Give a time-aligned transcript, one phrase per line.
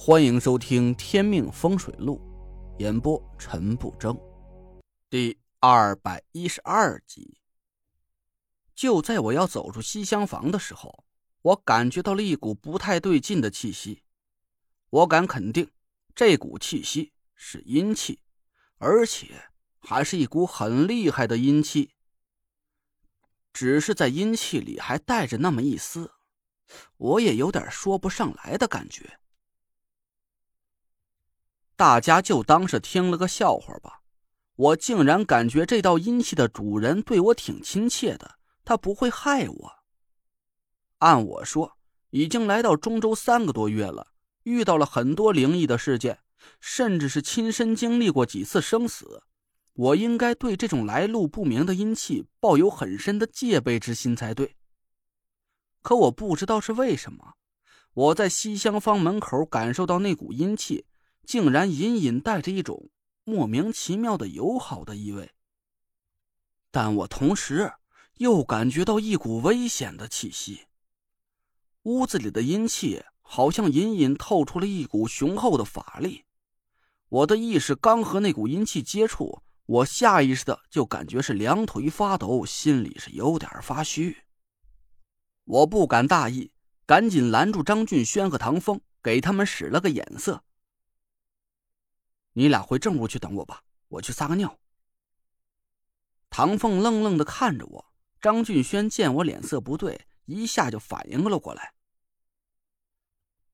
[0.00, 2.20] 欢迎收听《天命风水录》，
[2.80, 4.16] 演播陈不争，
[5.10, 7.38] 第二百一十二集。
[8.76, 11.04] 就在我要走出西厢房的时候，
[11.42, 14.04] 我感觉到了一股不太对劲的气息。
[14.88, 15.68] 我敢肯定，
[16.14, 18.20] 这股气息是阴气，
[18.76, 21.90] 而且还是一股很厉害的阴气。
[23.52, 26.12] 只是在阴气里还带着那么一丝，
[26.96, 29.18] 我也有点说不上来的感觉。
[31.78, 34.00] 大家就当是听了个笑话吧。
[34.56, 39.72] 我竟然感觉这道阴气的主人对我挺亲切的，他不会害我。
[40.98, 41.78] 按我说，
[42.10, 44.08] 已经来到中州三个多月了，
[44.42, 46.18] 遇到了很多灵异的事件，
[46.60, 49.22] 甚至是亲身经历过几次生死，
[49.74, 54.56] 我应该对这种来路不明的阴气抱有很深的戒备之心才对。
[55.82, 57.34] 可我不知道是为什么，
[57.94, 60.84] 我在西厢房门口感受到那股阴气。
[61.28, 62.88] 竟然隐隐带着一种
[63.22, 65.30] 莫名其妙的友好的意味，
[66.70, 67.70] 但我同时
[68.14, 70.62] 又感觉到一股危险的气息。
[71.82, 76.24] 屋子里的阴气好像隐隐透出了一股雄厚的法力。
[77.10, 84.16] 我的意识刚和那股阴气接触，我下意识的就感觉是两腿发抖，心里是有点发虚。
[85.44, 86.52] 我不敢大意，
[86.86, 90.42] 赶紧拦住张俊轩和唐风，给他们使了个眼色。
[92.32, 94.58] 你俩回正屋去等我吧，我去撒个尿。
[96.30, 101.74] 唐凤愣愣的看着我，张俊轩见我脸色不对，一下就反应了过来。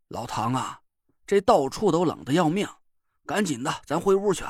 [0.08, 0.82] 老唐啊，
[1.26, 2.68] 这到处都冷的要命，
[3.24, 4.44] 赶紧的，咱回屋去。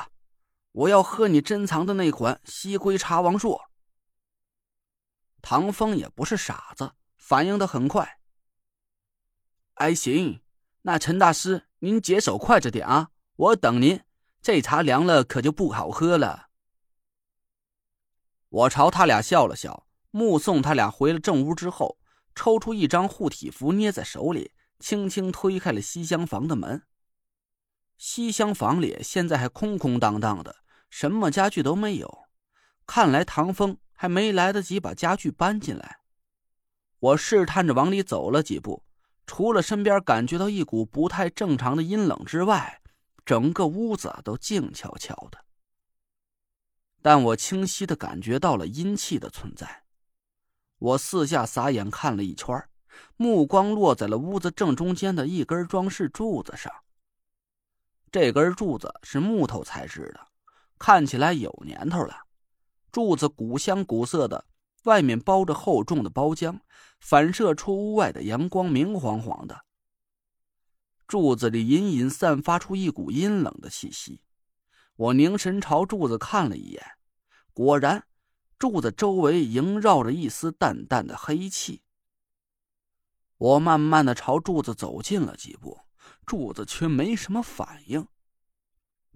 [0.71, 3.61] 我要喝你珍藏的那款西归茶王术。
[5.41, 8.19] 唐风也不是傻子，反应的很快。
[9.75, 10.41] 哎，行，
[10.81, 14.03] 那陈大师，您解手快着点啊，我等您。
[14.45, 16.49] 这茶凉了，可就不好喝了。
[18.49, 21.97] 我朝他俩笑了笑，目送他俩回了正屋之后，
[22.35, 26.83] 抽出一张护体符捏在手里，轻轻推开了西厢房的门。
[27.97, 30.57] 西厢房里现在还空空荡荡的，
[30.91, 32.25] 什么家具都没有。
[32.85, 36.01] 看来唐风还没来得及把家具搬进来。
[36.99, 38.83] 我试探着往里走了几步，
[39.25, 42.79] 除了身边感觉到一股不太正常的阴冷之外，
[43.25, 45.43] 整个屋子都静悄悄的，
[47.01, 49.83] 但我清晰的感觉到了阴气的存在。
[50.77, 52.63] 我四下撒眼看了一圈，
[53.17, 56.71] 目光落在了屋子正中间的一根装饰柱子上。
[58.11, 60.27] 这根柱子是木头材质的，
[60.77, 62.15] 看起来有年头了。
[62.91, 64.45] 柱子古香古色的，
[64.83, 66.59] 外面包着厚重的包浆，
[66.99, 69.65] 反射出屋外的阳光，明晃晃的。
[71.07, 74.21] 柱子里隐隐散发出一股阴冷的气息，
[74.95, 76.83] 我凝神朝柱子看了一眼，
[77.53, 78.07] 果然，
[78.57, 81.83] 柱子周围萦绕着一丝淡淡的黑气。
[83.37, 85.81] 我慢慢的朝柱子走近了几步，
[86.25, 88.07] 柱子却没什么反应，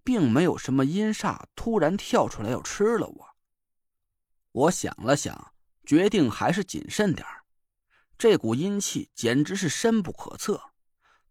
[0.04, 3.36] 并没有什么阴煞突然跳出来要吃了我。
[4.52, 5.54] 我想了想，
[5.86, 7.26] 决定还是谨慎点
[8.18, 10.69] 这股阴气简直是深不可测。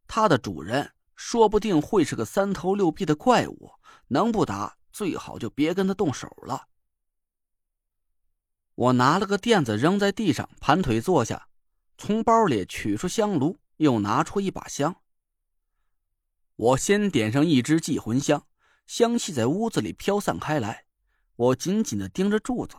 [0.09, 3.73] 它的主人说不定会是个三头六臂的怪物，
[4.09, 6.69] 能不打最好就别跟他动手了。
[8.75, 11.49] 我拿了个垫子扔在地上，盘腿坐下，
[11.99, 15.03] 从包里取出香炉，又拿出一把香。
[16.57, 18.47] 我先点上一支祭魂香，
[18.87, 20.87] 香气在屋子里飘散开来。
[21.37, 22.77] 我紧紧的盯着柱子，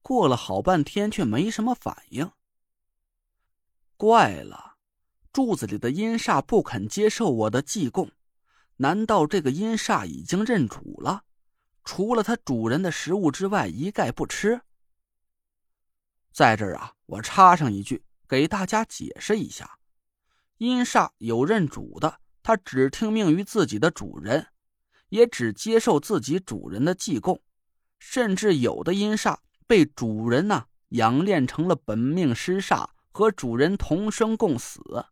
[0.00, 2.30] 过了好半天却没什么反应。
[3.96, 4.69] 怪了。
[5.32, 8.10] 柱子里的阴煞不肯接受我的祭供，
[8.76, 11.22] 难道这个阴煞已经认主了？
[11.84, 14.60] 除了它主人的食物之外，一概不吃。
[16.32, 19.78] 在这儿啊，我插上一句，给大家解释一下：
[20.58, 24.48] 阴煞有认主的，他只听命于自己的主人，
[25.10, 27.40] 也只接受自己主人的祭供，
[27.98, 35.06] 甚至有的阴煞被主人呢养炼成了本命尸煞，和主人同生共死。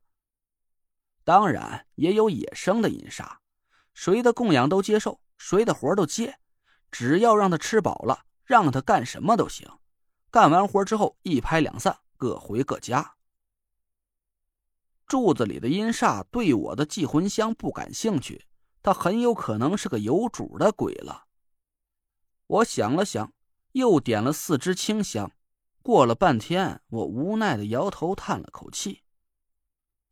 [1.29, 3.37] 当然也有野生的阴煞，
[3.93, 6.39] 谁的供养都接受，谁的活都接，
[6.91, 9.71] 只要让他吃饱了，让他干什么都行。
[10.31, 13.17] 干完活之后一拍两散，各回各家。
[15.07, 18.47] 柱子里的阴煞对我的祭魂香不感兴趣，
[18.83, 21.27] 他很有可能是个有主的鬼了。
[22.47, 23.31] 我想了想，
[23.73, 25.31] 又点了四支清香。
[25.83, 29.03] 过了半天，我无奈的摇头，叹了口气。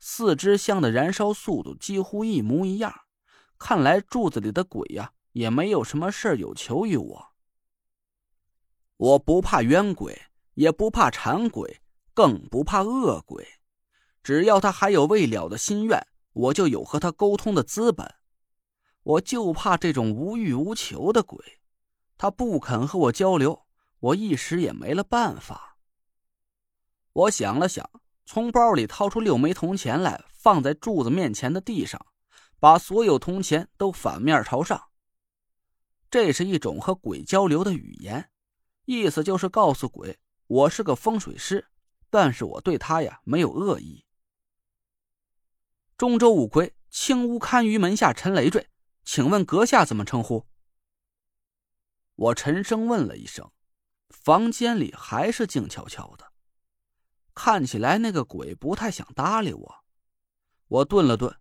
[0.09, 2.95] 四支香的燃烧速度几乎一模一样。
[3.59, 7.35] 看来柱子里的鬼呀，也没有什么事有求于我。
[8.97, 10.17] 我不怕冤鬼，
[10.55, 11.83] 也不怕馋鬼，
[12.15, 13.45] 更不怕恶鬼。
[14.23, 16.01] 只要他还有未了的心愿，
[16.35, 18.15] 我就有和他沟通的资本。
[19.03, 21.61] 我就怕这种无欲无求的鬼，
[22.17, 23.67] 他不肯和我交流，
[23.99, 25.79] 我一时也没了办法。
[27.13, 27.91] 我想了想，
[28.27, 32.05] 从包里掏出六枚铜钱来，放在柱子面前的地上，
[32.59, 34.89] 把所有铜钱都反面朝上。
[36.11, 38.29] 这是一种和鬼交流的语言，
[38.85, 40.19] 意思就是告诉鬼，
[40.49, 41.69] 我是个风水师，
[42.11, 44.05] 但是我对他呀没有恶意。
[45.97, 48.69] 中州五魁，青乌堪舆门下陈累赘。
[49.05, 50.45] 请问阁下怎么称呼？
[52.17, 53.53] 我沉声问了一声，
[54.09, 56.33] 房间里还是静悄悄的，
[57.37, 59.85] 看起来那个鬼不太想搭理我。
[60.69, 61.37] 我顿了顿，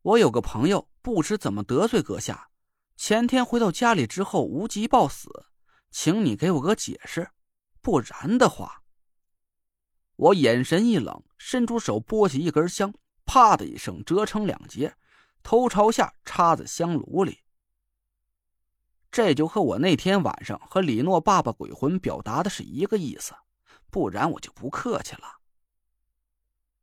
[0.00, 2.48] 我有个朋友不知怎么得罪阁下，
[2.96, 5.44] 前天回到家里之后无疾暴死，
[5.90, 7.30] 请你给我个解释，
[7.82, 8.82] 不然的话……
[10.16, 12.94] 我眼神一冷，伸出手拨起一根香，
[13.26, 14.96] 啪的一声折成两截。
[15.42, 17.44] 头朝下插在香炉里，
[19.12, 23.32] 这就和我那天晚上和李诺爸爸鬼魂表达的是一个意思，
[23.96, 25.38] 不然我就不客气了。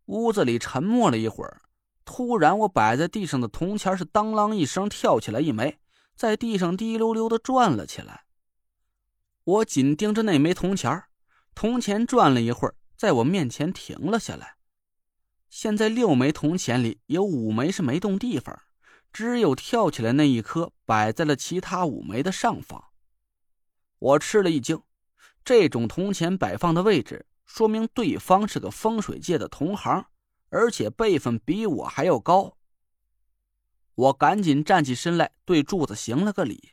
[0.06, 1.62] 屋子里沉默了一会儿，
[2.04, 5.77] 突然，我摆在地上的铜钱是当啷一声跳起来一枚，
[6.15, 8.25] 在地上滴溜溜的转了起来。
[9.44, 11.04] 我紧盯着那枚铜钱，
[11.54, 14.56] 铜钱转了一会儿，在我面前停了下来。
[15.51, 18.59] 现在六枚铜钱里有五枚是没动地方，
[19.12, 22.86] 只有跳起来那一颗摆在了其他五枚的上方。
[24.00, 24.81] 我吃了一惊，
[25.44, 30.06] 这种铜钱摆放的位置，说明对方是个风水界的同行，
[30.50, 32.57] 而且辈分比我还要高。
[33.95, 36.72] 我赶紧站起身来，对柱子行了个礼。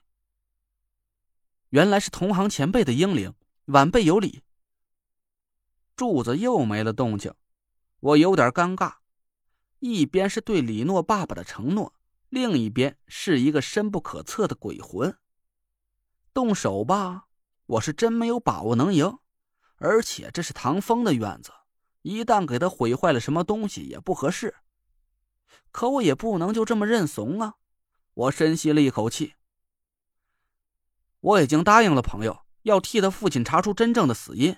[1.70, 3.34] 原来是同行前辈的英灵，
[3.66, 4.42] 晚辈有礼。
[5.94, 7.34] 柱子又没了动静。
[8.00, 8.94] 我有点尴尬，
[9.80, 11.94] 一边是对李诺爸爸的承诺，
[12.30, 15.14] 另一边是一个深不可测的鬼魂。
[16.32, 17.26] 动手吧，
[17.70, 19.18] 我是真没有把握能赢，
[19.76, 21.52] 而且这是唐风的院子，
[22.02, 24.56] 一旦给他毁坏了什么东西也不合适。
[25.70, 27.54] 可我也不能就这么认怂啊！
[28.14, 29.34] 我深吸了一口气，
[31.20, 34.56] 我已经答应了朋友，要替他父亲查出真正的死因。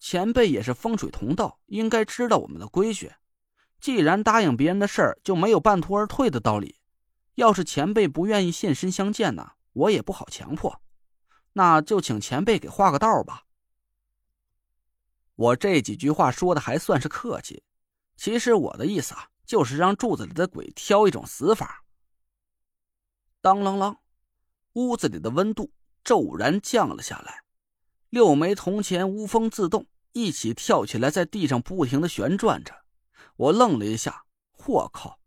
[0.00, 3.12] 前辈也是风水同道，应该知道我们的规矩。
[3.78, 6.80] 既然答应别人的事儿，就没有半途而退的道理。
[7.36, 10.80] 要是前辈不愿意现身相见呢，我也不好强迫。
[11.54, 13.44] 那就请前辈给画个道吧。
[15.34, 17.62] 我这几句话说的还算是客气，
[18.16, 21.84] 其实我的意思啊，就是让柱子里的鬼挑一种死法。
[23.40, 23.96] 当啷啷，
[24.74, 25.72] 屋子里的温度
[26.04, 27.42] 骤然降了下来。
[28.10, 32.84] 六枚铜钱无风自动，一起跳起来，在地上不停的旋转着。
[33.36, 34.24] 我愣了一下，
[34.66, 35.18] 我靠，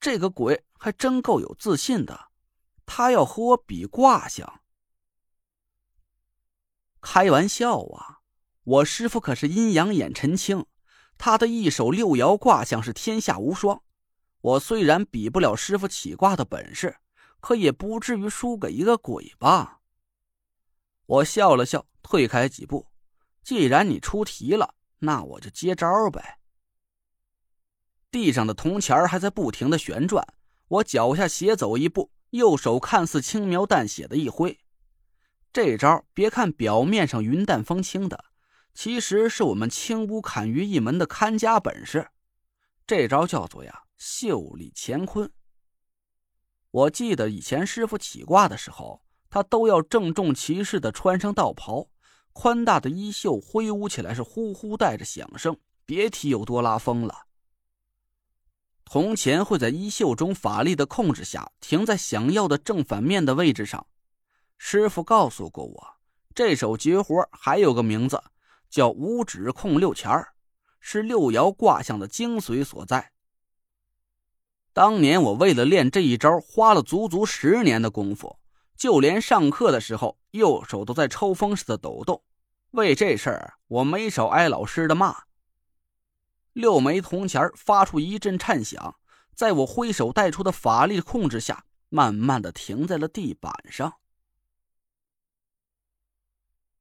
[0.00, 2.28] 这个鬼还真够有自信的，
[2.84, 4.60] 他要和我比卦象？
[7.08, 8.18] 开玩笑啊！
[8.64, 10.66] 我师傅可是阴阳眼陈清，
[11.16, 13.80] 他的一手六爻卦象是天下无双。
[14.40, 16.96] 我虽然比不了师傅起卦的本事，
[17.38, 19.78] 可也不至于输给一个鬼吧？
[21.06, 21.86] 我笑了笑。
[22.02, 22.86] 退开几步，
[23.42, 26.38] 既然你出题了，那我就接招呗。
[28.10, 30.26] 地上的铜钱还在不停的旋转，
[30.68, 34.58] 我脚下斜走一步，右手看似轻描淡写的一挥。
[35.56, 38.26] 这招别看表面上云淡风轻的，
[38.74, 42.10] 其实是我们青乌砍鱼一门的看家本事。
[42.86, 45.32] 这招叫做呀袖里乾坤。
[46.70, 51.88] 我记得以前师傅起卦的时候，他都要郑重其事的穿上道袍。
[52.34, 57.22] 宽大的衣袖挥舞起来是呼呼带着响声，别提有多拉风了。
[58.84, 63.86] 铜钱会在衣袖中法力的控制下停在想要的正反面的位置上。
[64.58, 65.86] 师傅告诉过我，
[66.34, 68.22] 这手绝活还有个名字，
[68.68, 70.34] 叫五指控六钱儿，
[70.80, 73.12] 是六爻卦象的精髓所在。
[74.72, 78.38] 当年我为了练这一招，花了足足十年的功夫。
[78.76, 82.22] 就连上课的时候，右手都在抽风似的抖动。
[82.72, 85.24] 为这事儿，我没少挨老师的骂。
[86.52, 88.96] 六枚铜钱发出一阵颤响，
[89.34, 93.94] 在我挥手带出的法力控制下，慢慢的停在了地板上。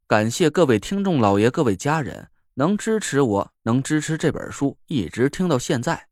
[0.08, 6.10] 感谢各位听众老爷、各位家人能支持我，能支持这本书一直听到现在。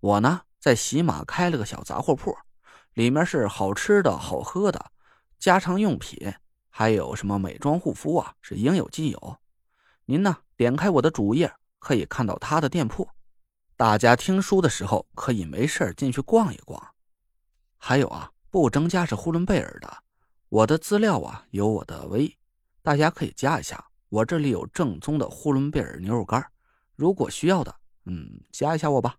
[0.00, 2.34] 我呢，在喜马开了个小杂货铺，
[2.94, 4.92] 里面是好吃的好喝的，
[5.38, 6.32] 家常用品，
[6.70, 9.36] 还有什么美妆护肤啊，是应有尽有。
[10.06, 13.06] 您呢，点开我的主页，可以看到他的店铺。
[13.76, 16.82] 大家听书的时候，可以没事进去逛一逛。
[17.76, 20.04] 还有啊，不增加是呼伦贝尔的。
[20.48, 22.34] 我的资料啊，有我的微，
[22.82, 23.84] 大家可以加一下。
[24.08, 26.44] 我这里有正宗的呼伦贝尔牛肉干，
[26.96, 27.74] 如果需要的，
[28.06, 29.16] 嗯，加一下我吧。